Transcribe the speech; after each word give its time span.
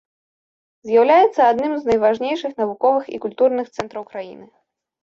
З'яўляецца 0.91 1.41
адным 1.51 1.71
з 1.77 1.83
найважнейшых 1.91 2.51
навуковых 2.63 3.03
і 3.19 3.25
культурных 3.29 3.65
цэнтраў 3.79 4.03
краіны. 4.15 4.45